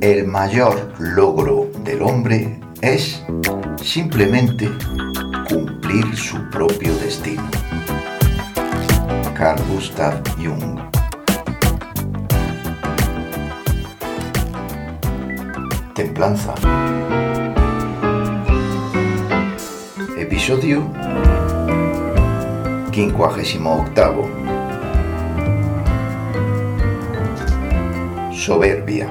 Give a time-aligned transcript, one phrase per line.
[0.00, 3.24] El mayor logro del hombre es
[3.82, 4.70] simplemente
[5.48, 7.42] cumplir su propio destino.
[9.34, 10.78] Carl Gustav Jung.
[15.94, 16.54] Templanza.
[20.18, 20.82] Episodio
[22.92, 24.43] 58
[28.44, 29.08] Soberbia.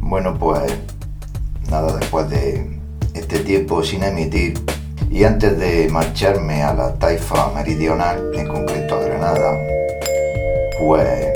[0.00, 0.72] Bueno, pues
[1.70, 2.80] nada, después de
[3.14, 4.58] este tiempo sin emitir
[5.08, 9.56] y antes de marcharme a la Taifa Meridional, en concreto a Granada,
[10.80, 11.28] pues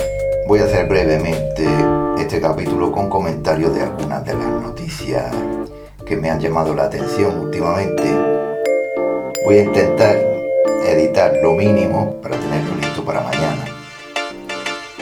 [0.48, 1.69] voy a hacer brevemente
[2.19, 5.32] este capítulo con comentarios de algunas de las noticias
[6.12, 8.05] que me han llamado la atención últimamente.
[9.46, 10.15] Voy a intentar
[10.87, 13.65] editar lo mínimo para tenerlo listo para mañana.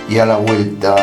[0.09, 0.95] Y a la vuelta,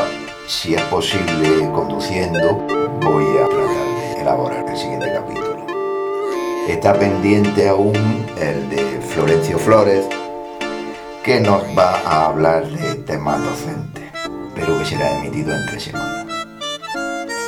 [0.47, 2.53] si es posible conduciendo,
[3.02, 5.66] voy a tratar de elaborar el siguiente capítulo.
[6.69, 10.05] Está pendiente aún el de Florencio Flores,
[11.21, 14.05] que nos va a hablar de temas docentes,
[14.55, 16.27] pero que será emitido en tres semanas.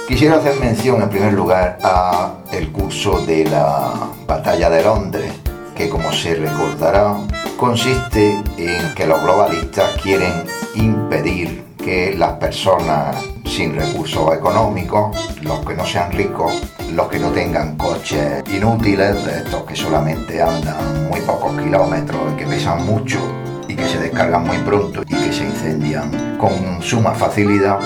[0.09, 3.93] Quisiera hacer mención en primer lugar a el curso de la
[4.25, 5.31] Batalla de Londres,
[5.75, 7.15] que como se recordará,
[7.57, 10.33] consiste en que los globalistas quieren
[10.73, 16.59] impedir que las personas sin recursos económicos, los que no sean ricos,
[16.91, 22.83] los que no tengan coches inútiles, estos que solamente andan muy pocos kilómetros que pesan
[22.83, 23.19] mucho
[23.67, 27.77] y que se descargan muy pronto y que se incendian con suma facilidad,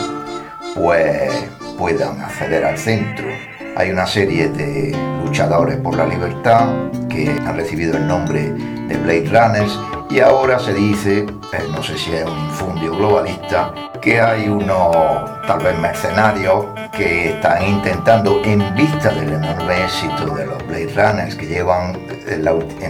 [0.74, 1.30] pues
[1.84, 3.26] puedan acceder al centro.
[3.76, 6.70] Hay una serie de luchadores por la libertad
[7.10, 9.78] que han recibido el nombre de Blade Runners
[10.10, 14.96] y ahora se dice, eh, no sé si es un infundio globalista, que hay unos
[15.46, 21.36] tal vez mercenarios que están intentando, en vista del enorme éxito de los Blade Runners,
[21.36, 22.00] que llevan,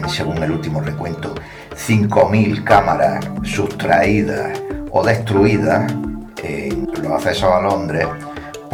[0.07, 1.33] según el último recuento,
[1.71, 5.91] 5.000 cámaras sustraídas o destruidas
[6.43, 8.05] en los accesos a Londres,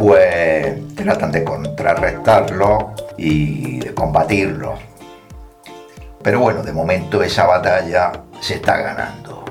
[0.00, 4.76] pues tratan de contrarrestarlo y de combatirlo.
[6.22, 9.44] Pero bueno, de momento esa batalla se está ganando.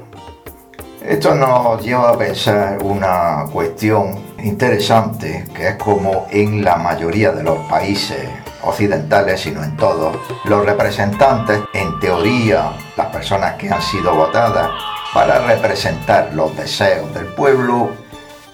[1.05, 7.43] Esto nos lleva a pensar una cuestión interesante, que es como en la mayoría de
[7.43, 8.27] los países
[8.63, 14.67] occidentales, sino en todos, los representantes, en teoría, las personas que han sido votadas
[15.13, 17.91] para representar los deseos del pueblo,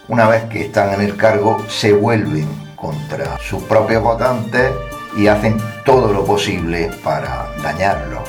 [0.07, 4.71] una vez que están en el cargo, se vuelven contra sus propios votantes
[5.17, 8.27] y hacen todo lo posible para dañarlos,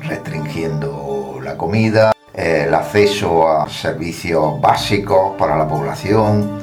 [0.00, 6.58] restringiendo la comida, el acceso a servicios básicos para la población,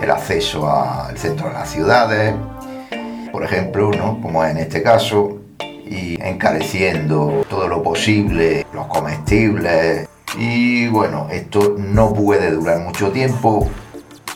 [0.00, 2.34] el acceso al centro de las ciudades,
[3.32, 4.20] por ejemplo, ¿no?
[4.20, 10.08] como en este caso, y encareciendo todo lo posible los comestibles.
[10.36, 13.70] Y bueno, esto no puede durar mucho tiempo.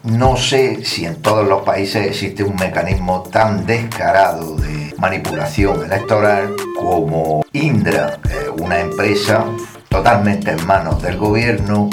[0.04, 6.54] No sé si en todos los países existe un mecanismo tan descarado de manipulación electoral
[6.78, 8.18] como Indra,
[8.58, 9.44] una empresa
[9.88, 11.90] totalmente en manos del gobierno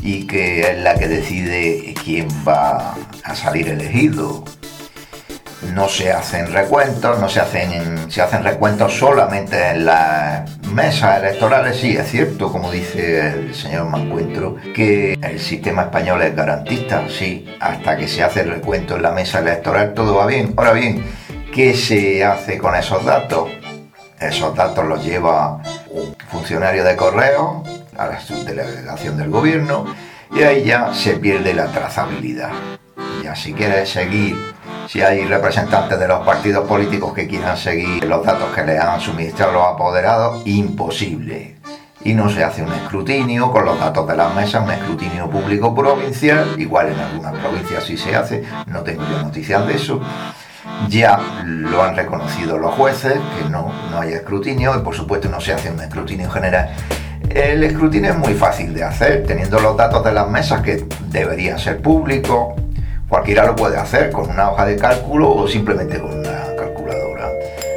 [0.00, 4.44] y que es la que decide quién va a salir elegido
[5.62, 11.78] no se hacen recuentos, no se hacen, se hacen recuentos solamente en las mesas electorales,
[11.78, 17.48] sí, es cierto, como dice el señor Mancuentro, que el sistema español es garantista, sí,
[17.60, 20.54] hasta que se hace el recuento en la mesa electoral todo va bien.
[20.56, 21.04] Ahora bien,
[21.54, 23.50] ¿qué se hace con esos datos?
[24.20, 27.62] Esos datos los lleva un funcionario de correo
[27.96, 29.86] a la subdelegación del gobierno
[30.34, 32.50] y ahí ya se pierde la trazabilidad.
[33.22, 34.36] Ya si quieres seguir
[34.88, 39.00] si hay representantes de los partidos políticos que quieran seguir los datos que le han
[39.00, 41.56] suministrado los apoderados, imposible.
[42.04, 45.74] Y no se hace un escrutinio con los datos de las mesas, un escrutinio público
[45.74, 50.00] provincial, igual en algunas provincias sí se hace, no tengo yo noticias de eso.
[50.88, 55.40] Ya lo han reconocido los jueces, que no, no hay escrutinio, y por supuesto no
[55.40, 56.70] se hace un escrutinio general.
[57.30, 61.58] El escrutinio es muy fácil de hacer, teniendo los datos de las mesas que deberían
[61.58, 62.54] ser públicos,
[63.08, 67.30] Cualquiera lo puede hacer con una hoja de cálculo o simplemente con una calculadora.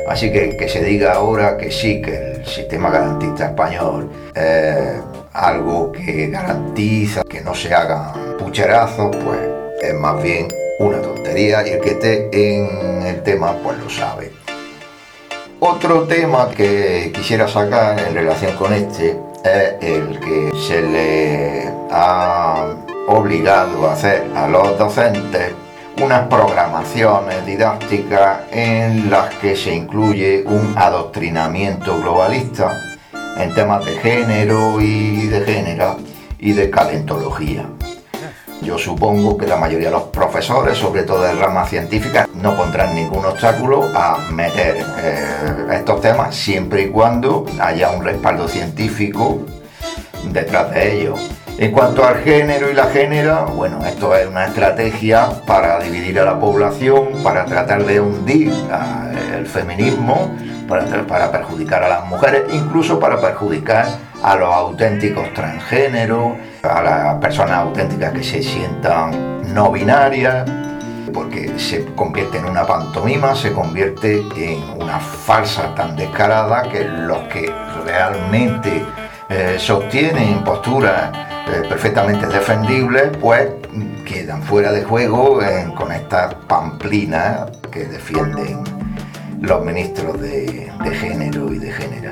[0.07, 4.99] Así que que se diga ahora que sí, que el sistema garantista español es
[5.33, 9.39] algo que garantiza que no se hagan pucherazos, pues
[9.83, 10.47] es más bien
[10.79, 14.31] una tontería y el que esté en el tema pues lo sabe.
[15.59, 22.65] Otro tema que quisiera sacar en relación con este es el que se le ha
[23.09, 25.53] obligado a hacer a los docentes
[26.01, 32.79] unas programaciones didácticas en las que se incluye un adoctrinamiento globalista
[33.37, 35.97] en temas de género y de género
[36.37, 37.65] y de calentología.
[38.61, 42.93] Yo supongo que la mayoría de los profesores, sobre todo de ramas científicas, no pondrán
[42.93, 49.39] ningún obstáculo a meter eh, estos temas siempre y cuando haya un respaldo científico
[50.25, 51.38] detrás de ellos.
[51.61, 56.23] En cuanto al género y la génera, bueno, esto es una estrategia para dividir a
[56.23, 58.53] la población, para tratar de hundir
[59.37, 60.33] el feminismo,
[60.69, 63.87] para, para perjudicar a las mujeres, incluso para perjudicar
[64.23, 70.49] a los auténticos transgéneros, a las personas auténticas que se sientan no binarias,
[71.13, 77.19] porque se convierte en una pantomima, se convierte en una farsa tan descarada que los
[77.23, 77.53] que
[77.83, 78.85] realmente
[79.29, 81.11] eh, sostienen posturas
[81.47, 83.47] eh, perfectamente defendibles, pues
[84.05, 85.39] quedan fuera de juego
[85.75, 88.63] con estas pamplinas que defienden
[89.41, 92.11] los ministros de, género y de género.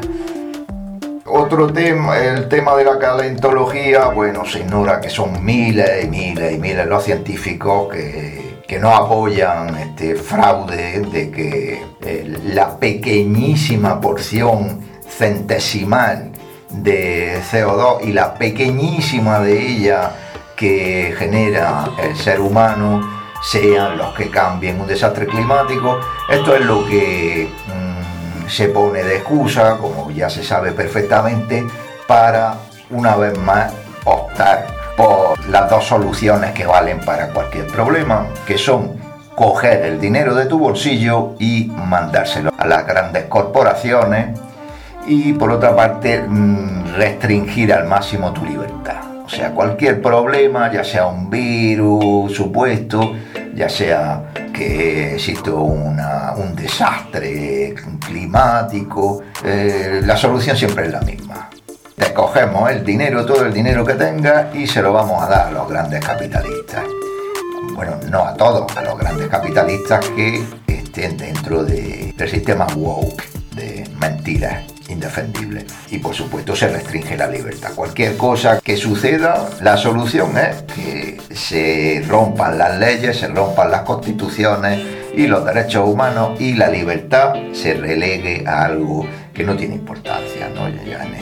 [1.25, 6.54] Otro tema, el tema de la calentología, bueno, se ignora que son miles y miles
[6.54, 14.00] y miles los científicos que, que no apoyan este fraude de que eh, la pequeñísima
[14.00, 16.31] porción centesimal
[16.84, 20.12] de CO2 y la pequeñísima de ella
[20.56, 23.02] que genera el ser humano
[23.42, 26.00] sean los que cambien un desastre climático.
[26.30, 31.66] Esto es lo que mm, se pone de excusa, como ya se sabe perfectamente,
[32.08, 32.56] para
[32.90, 33.72] una vez más
[34.06, 38.98] optar por las dos soluciones que valen para cualquier problema, que son
[39.36, 44.40] coger el dinero de tu bolsillo y mandárselo a las grandes corporaciones
[45.07, 48.98] y por otra parte mm, restringir al máximo tu libertad.
[49.25, 53.13] O sea, cualquier problema, ya sea un virus supuesto,
[53.54, 55.98] ya sea que existe un
[56.56, 57.75] desastre
[58.06, 61.50] climático, eh, la solución siempre es la misma.
[61.95, 65.48] Te cogemos el dinero, todo el dinero que tengas y se lo vamos a dar
[65.48, 66.83] a los grandes capitalistas.
[67.74, 73.24] Bueno, no a todos, a los grandes capitalistas que estén dentro del sistema woke
[73.56, 75.66] de mentiras indefendible.
[75.89, 77.74] Y por supuesto se restringe la libertad.
[77.75, 83.81] Cualquier cosa que suceda, la solución es que se rompan las leyes, se rompan las
[83.81, 84.80] constituciones
[85.16, 90.50] y los derechos humanos y la libertad se relegue a algo que no tiene importancia,
[90.50, 90.69] ¿no?
[90.86, 91.16] Ya en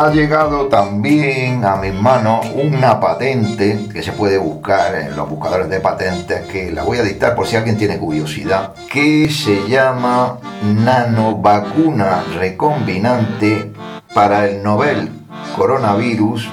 [0.00, 5.68] ha llegado también a mis manos una patente que se puede buscar en los buscadores
[5.68, 10.38] de patentes, que la voy a dictar por si alguien tiene curiosidad, que se llama
[10.62, 13.74] nanovacuna recombinante
[14.14, 15.10] para el novel
[15.54, 16.48] coronavirus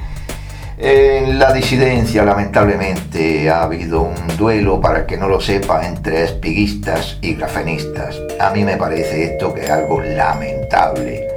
[0.84, 7.20] En la disidencia, lamentablemente, ha habido un duelo, para que no lo sepa, entre espiguistas
[7.22, 8.20] y grafenistas.
[8.40, 11.28] A mí me parece esto que es algo lamentable.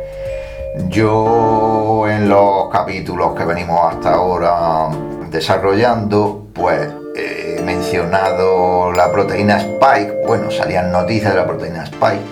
[0.88, 4.88] Yo en los capítulos que venimos hasta ahora
[5.30, 12.22] desarrollando, pues he mencionado la proteína Spike, bueno, salían noticias de la proteína Spike,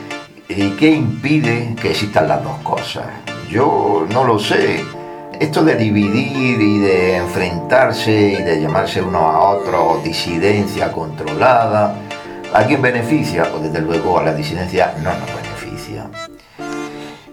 [0.48, 3.06] ¿y qué impide que existan las dos cosas?
[3.50, 4.84] Yo no lo sé.
[5.38, 11.96] Esto de dividir y de enfrentarse y de llamarse uno a otro disidencia controlada,
[12.54, 13.50] ¿a quién beneficia?
[13.50, 16.06] Pues desde luego a la disidencia no nos beneficia.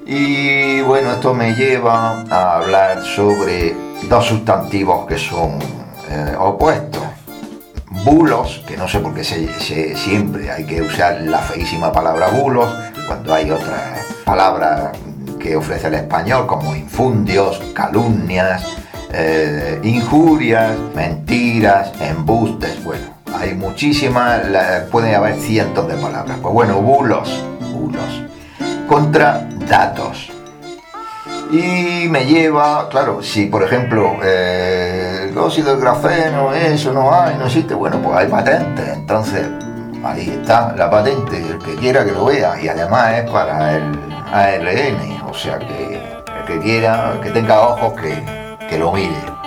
[0.08, 3.76] Y bueno, esto me lleva a hablar sobre
[4.10, 5.79] dos sustantivos que son
[6.10, 7.04] eh, opuestos.
[8.04, 12.70] Bulos, que no sé por qué siempre hay que usar la feísima palabra bulos,
[13.08, 14.92] cuando hay otras palabras
[15.40, 18.64] que ofrece el español, como infundios, calumnias,
[19.12, 23.06] eh, injurias, mentiras, embustes, bueno,
[23.40, 24.42] hay muchísimas,
[24.92, 26.38] pueden haber cientos de palabras.
[26.42, 28.24] Pues bueno, bulos, bulos,
[28.88, 30.29] contra datos.
[31.52, 37.38] Y me lleva, claro, si por ejemplo eh, el óxido de grafeno, eso no hay,
[37.38, 38.88] no existe, bueno, pues hay patentes.
[38.90, 39.48] Entonces,
[40.04, 42.62] ahí está la patente, el que quiera que lo vea.
[42.62, 44.00] Y además es para el
[44.32, 48.24] ARN, o sea que el que quiera, que tenga ojos, que,
[48.70, 49.39] que lo mire.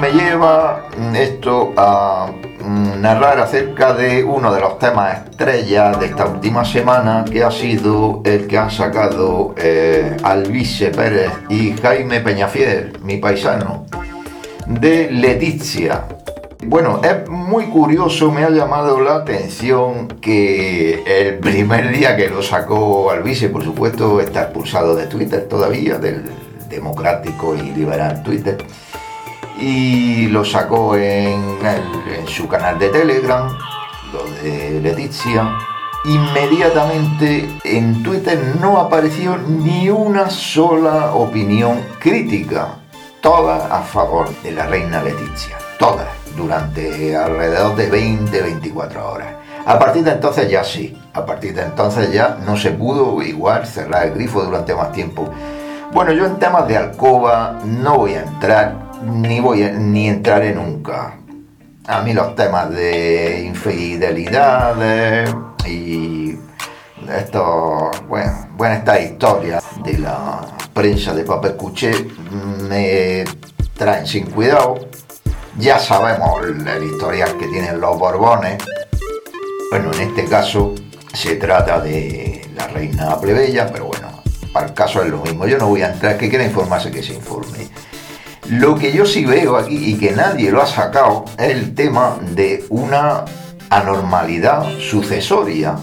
[0.00, 6.26] Me lleva esto a mm, narrar acerca de uno de los temas estrella de esta
[6.26, 10.16] última semana, que ha sido el que han sacado eh,
[10.94, 13.86] Pérez y Jaime Peñafiel, mi paisano,
[14.66, 16.04] de Leticia.
[16.64, 22.42] Bueno, es muy curioso, me ha llamado la atención que el primer día que lo
[22.42, 26.24] sacó Alvise, por supuesto, está expulsado de Twitter todavía, del
[26.68, 28.58] democrático y liberal Twitter,
[29.58, 31.58] y lo sacó en,
[32.26, 33.48] su canal de Telegram,
[34.12, 35.56] lo de Leticia.
[36.04, 42.76] Inmediatamente en Twitter no apareció ni una sola opinión crítica,
[43.20, 49.34] todas a favor de la reina Leticia, todas durante alrededor de 20-24 horas.
[49.66, 53.66] A partir de entonces ya sí, a partir de entonces ya no se pudo igual
[53.66, 55.28] cerrar el grifo durante más tiempo.
[55.92, 61.18] Bueno, yo en temas de alcoba no voy a entrar, ni voy ni entraré nunca.
[61.86, 65.34] A mí los temas de infidelidades
[65.66, 66.36] y
[67.10, 70.40] esto, bueno, bueno, esta historia de la
[70.74, 71.92] prensa de papel cuché
[72.68, 73.24] me
[73.74, 74.88] traen sin cuidado
[75.58, 78.62] ya sabemos el historial que tienen los Borbones.
[79.70, 80.74] Bueno, en este caso
[81.12, 85.46] se trata de la reina plebeya, pero bueno, para el caso es lo mismo.
[85.46, 87.68] Yo no voy a entrar, que quiera informarse, que se informe.
[88.50, 92.16] Lo que yo sí veo aquí y que nadie lo ha sacado es el tema
[92.34, 93.26] de una
[93.68, 95.76] anormalidad sucesoria.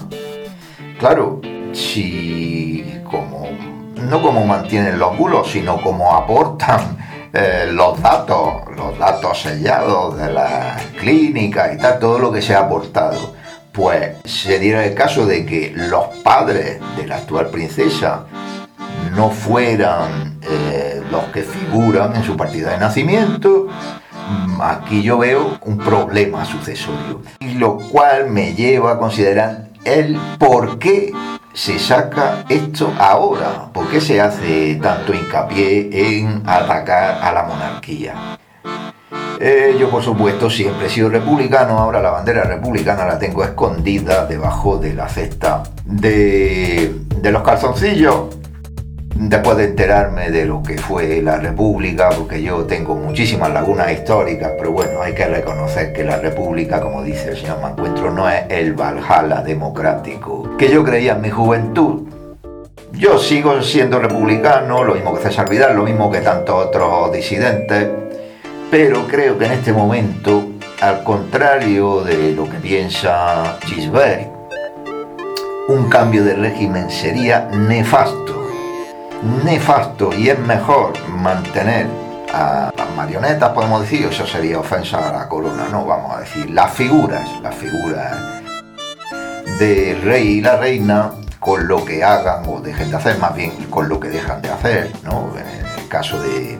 [0.98, 1.40] Claro,
[1.72, 3.46] si como
[3.94, 6.96] no como mantienen los bulos, sino como aportan
[7.32, 12.54] eh, los datos, los datos sellados de la clínica y tal, todo lo que se
[12.54, 13.34] ha aportado,
[13.70, 18.26] pues se diera el caso de que los padres de la actual princesa
[19.14, 20.85] no fueran eh,
[21.16, 23.68] los que figuran en su partida de nacimiento,
[24.28, 30.18] mm, aquí yo veo un problema sucesorio, y lo cual me lleva a considerar el
[30.38, 31.12] por qué
[31.54, 33.70] se saca esto ahora?
[33.72, 38.38] ¿Por qué se hace tanto hincapié en atacar a la monarquía?
[39.40, 44.26] Eh, yo por supuesto siempre he sido republicano, ahora la bandera republicana la tengo escondida
[44.26, 48.36] debajo de la cesta de, de los calzoncillos
[49.18, 54.52] después de enterarme de lo que fue la República, porque yo tengo muchísimas lagunas históricas,
[54.58, 58.44] pero bueno, hay que reconocer que la República, como dice el señor Mancuentro, no es
[58.50, 62.02] el Valhalla democrático que yo creía en mi juventud.
[62.92, 67.88] Yo sigo siendo republicano, lo mismo que César Vidal, lo mismo que tantos otros disidentes,
[68.70, 70.44] pero creo que en este momento,
[70.80, 74.28] al contrario de lo que piensa Gisbert,
[75.68, 78.45] un cambio de régimen sería nefasto
[79.44, 81.86] nefasto y es mejor mantener
[82.32, 86.50] a las marionetas, podemos decir, eso sería ofensa a la corona, no, vamos a decir,
[86.50, 88.16] las figuras, las figuras
[89.58, 93.52] del rey y la reina con lo que hagan o dejen de hacer, más bien
[93.70, 95.32] con lo que dejan de hacer, ¿no?
[95.36, 96.58] En el caso de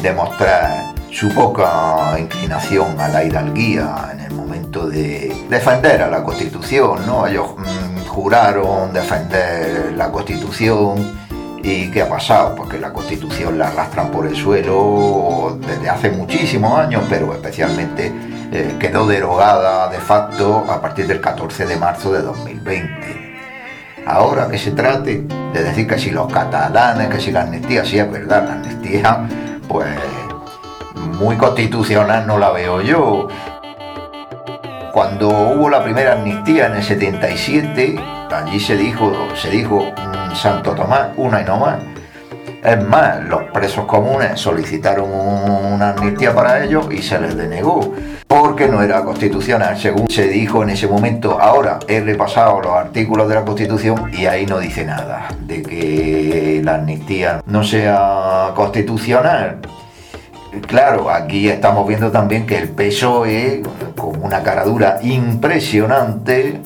[0.00, 7.06] demostrar su poca inclinación a la hidalguía en el momento de defender a la Constitución,
[7.06, 7.26] ¿no?
[7.26, 11.21] Ellos mm, juraron defender la Constitución
[11.62, 12.56] ¿Y qué ha pasado?
[12.56, 18.12] Porque la constitución la arrastran por el suelo desde hace muchísimos años, pero especialmente
[18.52, 23.32] eh, quedó derogada de facto a partir del 14 de marzo de 2020.
[24.04, 27.98] Ahora que se trate de decir que si los catalanes, que si la amnistía, sí
[27.98, 29.28] es verdad, la amnistía,
[29.68, 29.88] pues
[30.96, 33.28] muy constitucional no la veo yo.
[34.92, 37.98] Cuando hubo la primera amnistía en el 77,
[38.30, 39.90] allí se dijo, se dijo
[40.34, 41.82] Santo Tomás, una y no más.
[42.62, 47.94] Es más, los presos comunes solicitaron una amnistía para ellos y se les denegó,
[48.26, 51.40] porque no era constitucional, según se dijo en ese momento.
[51.40, 56.60] Ahora he repasado los artículos de la Constitución y ahí no dice nada de que
[56.62, 59.58] la amnistía no sea constitucional.
[60.60, 63.62] Claro, aquí estamos viendo también que el PSOE,
[63.96, 66.60] con una caradura impresionante,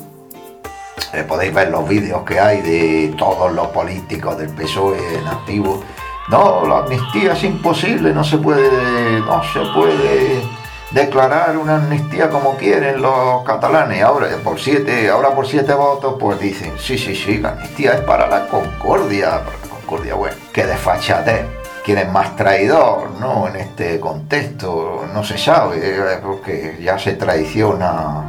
[1.13, 5.85] eh, podéis ver los vídeos que hay de todos los políticos del PSOE en activo.
[6.29, 10.43] No, la amnistía es imposible, no se puede, no se puede
[10.91, 14.03] declarar una amnistía como quieren los catalanes.
[14.03, 18.01] Ahora por siete, ahora por siete votos, pues dicen, sí, sí, sí, la amnistía es
[18.01, 21.56] para la concordia, para la concordia, bueno, que desfachate.
[21.87, 23.47] ¿Quién es más traidor, no?
[23.47, 28.25] En este contexto no se sabe, eh, porque ya se traiciona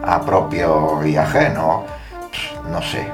[0.00, 1.82] a propios y ajenos
[2.70, 3.04] no sé.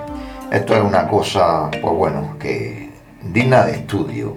[0.51, 4.37] Esto es una cosa, pues bueno, que digna de estudio.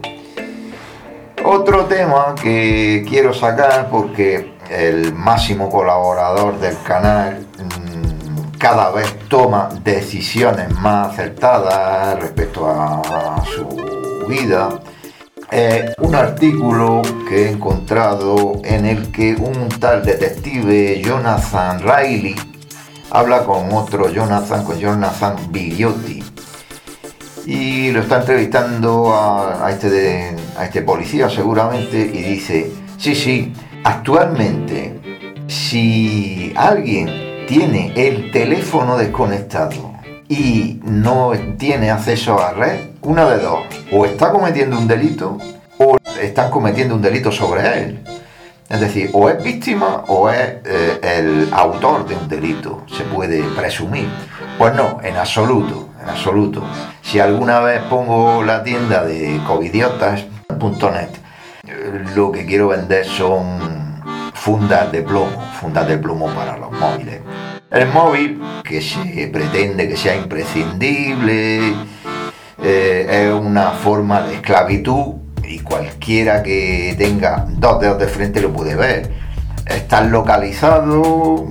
[1.44, 9.68] Otro tema que quiero sacar porque el máximo colaborador del canal mm, cada vez toma
[9.84, 14.70] decisiones más acertadas respecto a su vida.
[15.98, 22.36] Un artículo que he encontrado en el que un tal detective Jonathan Riley
[23.10, 26.24] habla con otro Jonathan, con Jonathan Bigliotti.
[27.46, 33.54] Y lo está entrevistando a, este a este policía seguramente y dice, sí, sí,
[33.84, 35.00] actualmente
[35.48, 39.89] si alguien tiene el teléfono desconectado
[40.30, 45.38] y no tiene acceso a red, una de dos, o está cometiendo un delito
[45.78, 48.00] o están cometiendo un delito sobre él.
[48.70, 53.42] Es decir, o es víctima o es eh, el autor de un delito, se puede
[53.56, 54.08] presumir.
[54.58, 56.64] Pues no, en absoluto en absoluto.
[57.02, 61.10] Si alguna vez pongo la tienda de covidiotas.net,
[62.16, 64.02] lo que quiero vender son
[64.34, 67.22] fundas de plomo, fundas de plomo para los móviles.
[67.72, 71.76] El móvil, que se pretende que sea imprescindible,
[72.64, 78.52] eh, es una forma de esclavitud y cualquiera que tenga dos dedos de frente lo
[78.52, 79.12] puede ver.
[79.68, 81.46] Está localizado,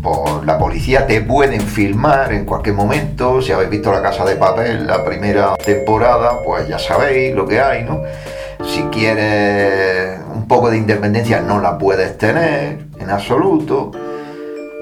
[0.00, 3.42] por la policía te pueden filmar en cualquier momento.
[3.42, 7.60] Si habéis visto La Casa de Papel, la primera temporada, pues ya sabéis lo que
[7.60, 8.02] hay, ¿no?
[8.64, 13.90] Si quieres un poco de independencia, no la puedes tener en absoluto.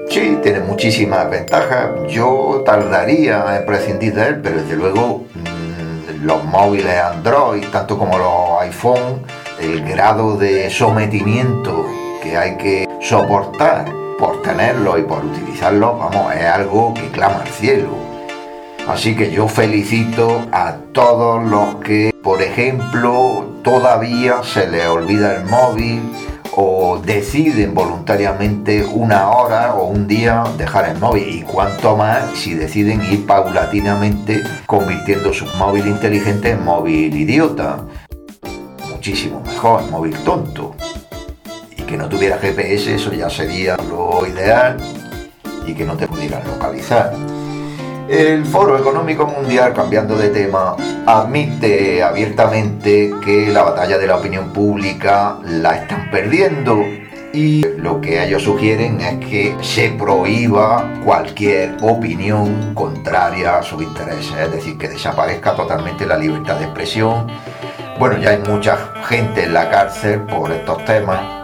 [0.09, 1.89] Sí, tiene muchísimas ventajas.
[2.07, 8.17] Yo tardaría en prescindir de él, pero desde luego mm, los móviles Android, tanto como
[8.17, 9.21] los iPhone,
[9.59, 11.85] el grado de sometimiento
[12.23, 17.49] que hay que soportar por tenerlo y por utilizarlo, vamos, es algo que clama al
[17.49, 17.89] cielo.
[18.87, 25.43] Así que yo felicito a todos los que, por ejemplo, todavía se les olvida el
[25.43, 26.01] móvil
[26.59, 32.55] o deciden voluntariamente una hora o un día dejar el móvil y cuanto más si
[32.55, 37.85] deciden ir paulatinamente convirtiendo su móvil inteligente en móvil idiota.
[38.89, 40.75] Muchísimo mejor, móvil tonto
[41.87, 44.77] que no tuviera GPS, eso ya sería lo ideal
[45.65, 47.15] y que no te pudieran localizar.
[48.09, 54.53] El Foro Económico Mundial, cambiando de tema, admite abiertamente que la batalla de la opinión
[54.53, 56.85] pública la están perdiendo
[57.33, 64.33] y lo que ellos sugieren es que se prohíba cualquier opinión contraria a sus intereses,
[64.39, 67.27] es decir, que desaparezca totalmente la libertad de expresión.
[67.99, 68.77] Bueno, ya hay mucha
[69.09, 71.36] gente en la cárcel por estos temas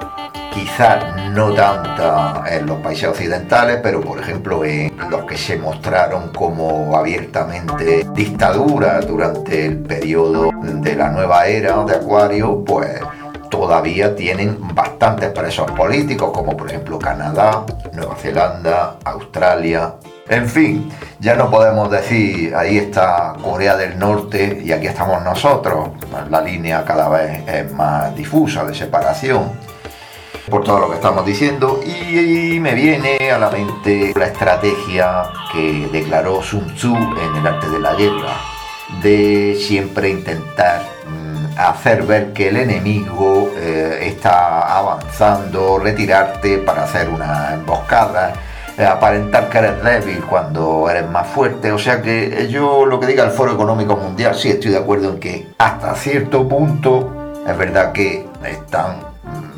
[0.54, 6.30] quizás no tanta en los países occidentales, pero por ejemplo en los que se mostraron
[6.30, 13.02] como abiertamente dictaduras durante el periodo de la nueva era de Acuario, pues
[13.50, 19.96] todavía tienen bastantes presos políticos, como por ejemplo Canadá, Nueva Zelanda, Australia.
[20.30, 20.90] En fin,
[21.20, 25.90] ya no podemos decir, ahí está Corea del Norte y aquí estamos nosotros.
[26.30, 29.73] La línea cada vez es más difusa de separación
[30.50, 35.90] por todo lo que estamos diciendo y, me viene a la mente la estrategia que
[35.92, 38.38] declaró Sun Tzu en el arte de la guerra,
[39.02, 47.10] de siempre intentar mm, hacer ver que el enemigo eh, está avanzando, retirarte para hacer
[47.10, 48.34] una emboscada,
[48.78, 51.72] eh, aparentar que eres débil cuando eres más fuerte.
[51.72, 55.10] O sea que yo lo que diga el Foro Económico Mundial, sí estoy de acuerdo
[55.10, 59.13] en que hasta cierto punto es verdad que están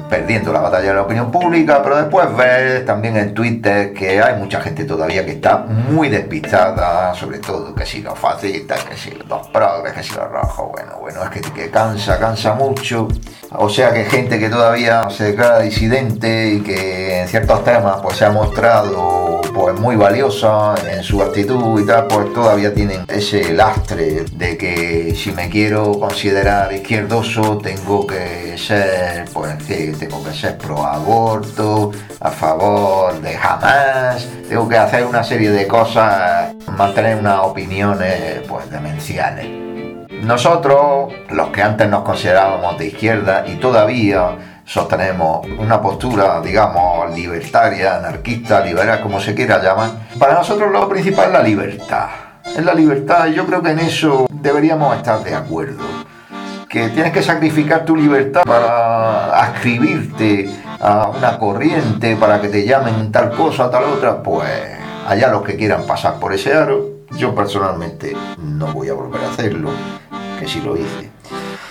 [0.10, 4.36] perdiendo la batalla de la opinión pública, pero después ves también en Twitter que hay
[4.38, 9.12] mucha gente todavía que está muy despistada, sobre todo que si lo fascistas, que si
[9.12, 13.08] los progres, que si los rojos, bueno, bueno, es que, que cansa, cansa mucho.
[13.52, 18.18] O sea que gente que todavía se declara disidente y que en ciertos temas pues
[18.18, 23.52] se ha mostrado pues muy valiosa en su actitud y tal, pues todavía tienen ese
[23.52, 30.56] lastre de que si me quiero considerar izquierdoso tengo que ser, pues tengo que ser
[30.60, 37.40] pro aborto, a favor de jamás, tengo que hacer una serie de cosas, mantener unas
[37.40, 39.48] opiniones pues demenciales.
[40.22, 47.98] Nosotros, los que antes nos considerábamos de izquierda y todavía sostenemos una postura, digamos, libertaria,
[47.98, 52.08] anarquista, liberal, como se quiera llamar, para nosotros lo principal es la libertad.
[52.46, 55.84] Es la libertad yo creo que en eso deberíamos estar de acuerdo.
[56.68, 60.50] Que tienes que sacrificar tu libertad para ascribirte
[60.80, 64.50] a una corriente, para que te llamen tal cosa, tal otra, pues
[65.08, 66.86] allá los que quieran pasar por ese aro,
[67.18, 69.70] yo personalmente no voy a volver a hacerlo
[70.40, 71.15] que sí lo hice.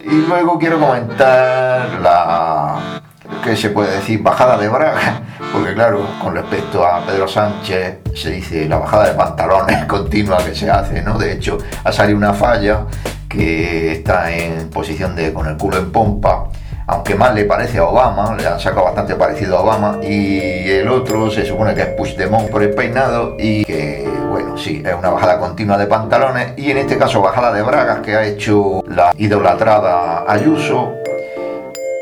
[0.07, 3.01] Y luego quiero comentar la,
[3.43, 8.31] que se puede decir bajada de braga, porque claro, con respecto a Pedro Sánchez se
[8.31, 11.19] dice la bajada de pantalones continua que se hace, ¿no?
[11.19, 12.87] De hecho, ha salido una falla
[13.29, 16.49] que está en posición de con el culo en pompa,
[16.87, 20.89] aunque más le parece a Obama, le han sacado bastante parecido a Obama, y el
[20.89, 25.11] otro se supone que es Puigdemont por el peinado y que, bueno, sí, es una
[25.11, 29.13] bajada continua de pantalones y en este caso bajada de bragas que ha hecho la
[29.17, 30.93] idolatrada Ayuso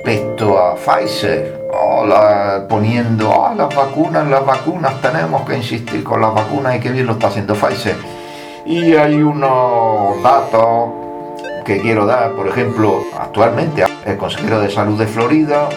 [0.04, 1.62] respecto a Pfizer,
[2.68, 7.06] poniendo a las vacunas, las vacunas, tenemos que insistir con las vacunas y qué bien
[7.06, 7.96] lo está haciendo Pfizer.
[8.66, 10.88] Y hay unos datos
[11.62, 15.68] que quiero dar, por ejemplo, actualmente el consejero de salud de Florida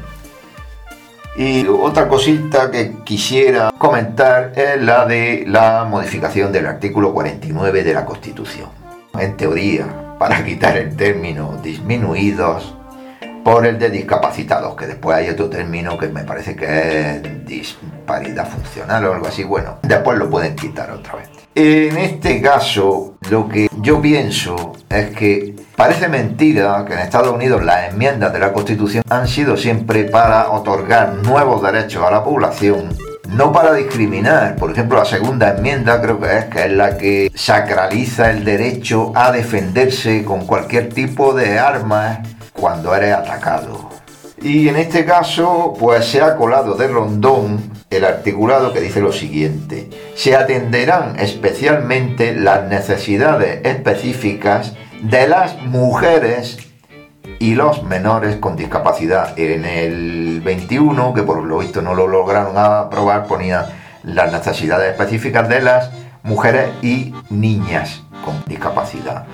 [1.35, 7.95] Y otra cosita que quisiera comentar es la de la modificación del artículo 49 de
[7.95, 8.69] la Constitución.
[9.19, 12.75] En teoría, para quitar el término disminuidos
[13.45, 18.49] por el de discapacitados, que después hay otro término que me parece que es disparidad
[18.49, 19.45] funcional o algo así.
[19.45, 21.31] Bueno, después lo pueden quitar otra vez.
[21.55, 27.65] En este caso, lo que yo pienso es que parece mentira que en Estados Unidos
[27.65, 32.89] las enmiendas de la Constitución han sido siempre para otorgar nuevos derechos a la población
[33.29, 34.57] no para discriminar.
[34.57, 39.13] Por ejemplo, la segunda enmienda creo que es que es la que sacraliza el derecho
[39.15, 42.21] a defenderse con cualquier tipo de armas
[42.53, 43.91] cuando eres atacado.
[44.43, 49.13] Y en este caso, pues se ha colado de rondón el articulado que dice lo
[49.13, 49.89] siguiente.
[50.15, 56.59] Se atenderán especialmente las necesidades específicas de las mujeres
[57.39, 59.39] y los menores con discapacidad.
[59.39, 63.67] En el 21, que por lo visto no lo lograron aprobar, ponía
[64.03, 65.91] las necesidades específicas de las
[66.23, 69.27] mujeres y niñas con discapacidad.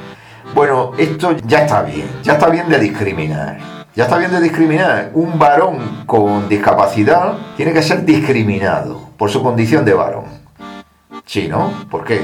[0.55, 3.59] Bueno, esto ya está bien, ya está bien de discriminar.
[3.95, 5.11] Ya está bien de discriminar.
[5.13, 10.25] Un varón con discapacidad tiene que ser discriminado por su condición de varón.
[11.27, 11.73] Sí, ¿no?
[11.91, 12.23] ¿Por qué?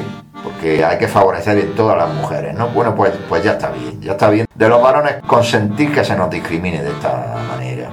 [0.49, 2.69] Porque hay que favorecer en todas las mujeres, ¿no?
[2.69, 4.47] Bueno, pues, pues ya está bien, ya está bien.
[4.55, 7.91] De los varones consentir que se nos discrimine de esta manera.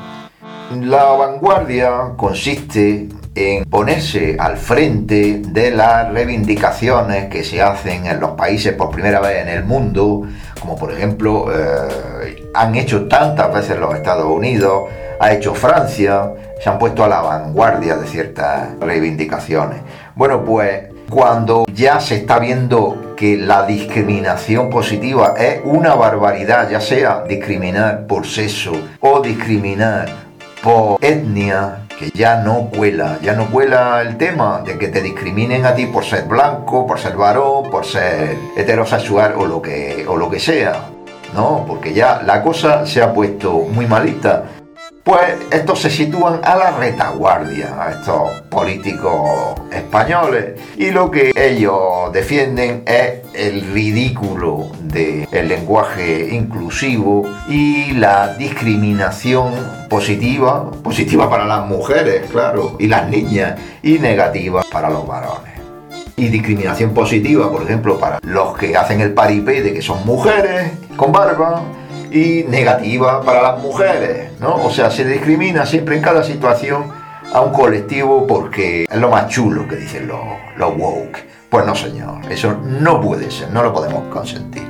[0.82, 8.32] La vanguardia consiste en ponerse al frente de las reivindicaciones que se hacen en los
[8.32, 10.24] países por primera vez en el mundo,
[10.60, 14.90] como por ejemplo eh, han hecho tantas veces los Estados Unidos,
[15.20, 16.32] ha hecho Francia,
[16.64, 19.82] se han puesto a la vanguardia de ciertas reivindicaciones.
[20.16, 26.82] Bueno, pues cuando ya se está viendo que la discriminación positiva es una barbaridad, ya
[26.82, 30.10] sea discriminar por sexo o discriminar
[30.62, 35.66] por etnia, que ya no cuela, ya no cuela el tema de que te discriminen
[35.66, 40.18] a ti por ser blanco, por ser varón, por ser heterosexual o lo que, o
[40.18, 40.90] lo que sea,
[41.34, 41.66] ¿no?
[41.68, 44.44] Porque ya la cosa se ha puesto muy malita.
[45.06, 52.12] Pues estos se sitúan a la retaguardia, a estos políticos españoles, y lo que ellos
[52.12, 59.54] defienden es el ridículo del lenguaje inclusivo y la discriminación
[59.92, 65.54] positiva, positiva para las mujeres, claro, y las niñas, y negativa para los varones.
[66.16, 70.72] Y discriminación positiva, por ejemplo, para los que hacen el paripé de que son mujeres
[70.98, 71.62] con barba
[72.12, 74.56] y negativa para las mujeres, ¿no?
[74.64, 76.92] O sea, se discrimina siempre en cada situación
[77.34, 80.20] a un colectivo porque es lo más chulo que dicen los,
[80.58, 81.26] los woke.
[81.50, 84.64] Pues no, señor, eso no puede ser, no lo podemos consentir.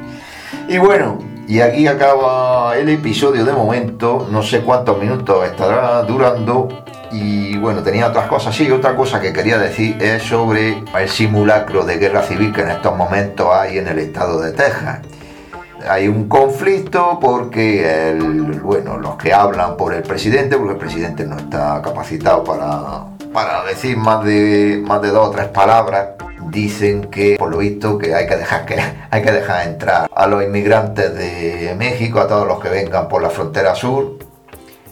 [0.68, 6.70] Y bueno, y aquí acaba el episodio de momento, no sé cuántos minutos estará durando.
[7.12, 8.56] Y bueno, tenía otras cosas.
[8.56, 12.72] Sí, otra cosa que quería decir es sobre el simulacro de guerra civil que en
[12.72, 15.00] estos momentos hay en el estado de Texas
[15.88, 21.26] hay un conflicto porque el, bueno, los que hablan por el presidente, porque el presidente
[21.26, 26.10] no está capacitado para, para decir más de, más de dos o tres palabras,
[26.50, 28.78] dicen que por lo visto que hay que dejar que
[29.12, 33.22] hay que dejar entrar a los inmigrantes de México, a todos los que vengan por
[33.22, 34.18] la frontera sur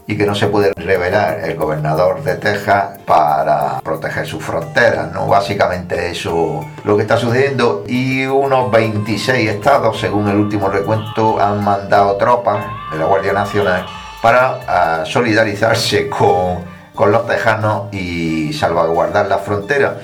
[0.05, 5.27] y que no se puede revelar el gobernador de Texas para proteger sus fronteras, ¿no?
[5.27, 11.63] Básicamente eso lo que está sucediendo y unos 26 estados, según el último recuento, han
[11.63, 13.85] mandado tropas de la Guardia Nacional
[14.21, 16.59] para ah, solidarizarse con,
[16.93, 19.97] con los tejanos y salvaguardar la frontera.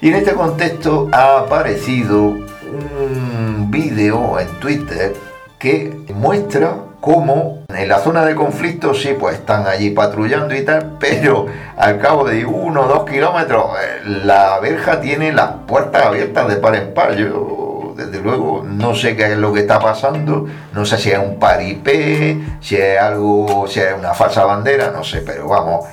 [0.00, 5.14] Y en este contexto ha aparecido un vídeo en Twitter
[5.58, 10.96] que muestra cómo en la zona de conflicto sí, pues están allí patrullando y tal,
[10.98, 16.48] pero al cabo de uno o dos kilómetros eh, la verja tiene las puertas abiertas
[16.48, 17.14] de par en par.
[17.14, 21.18] Yo, desde luego, no sé qué es lo que está pasando, no sé si es
[21.18, 25.86] un paripé, si es algo, si es una falsa bandera, no sé, pero vamos,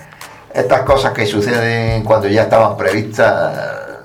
[0.51, 3.55] estas cosas que suceden cuando ya estaban previstas,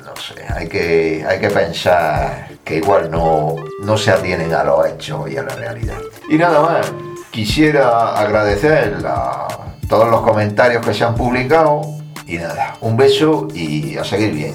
[0.05, 4.87] no sé, hay que, hay que pensar que igual no, no se atienen a los
[4.87, 5.97] hechos y a la realidad.
[6.29, 6.93] Y nada más,
[7.31, 9.49] quisiera agradecer a
[9.89, 11.81] todos los comentarios que se han publicado
[12.27, 14.55] y nada, un beso y a seguir bien.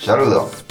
[0.00, 0.67] Saludos.